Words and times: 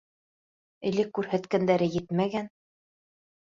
Элек 0.91 1.11
күрһәткәндәре 1.19 1.91
етмәгән... 1.99 2.53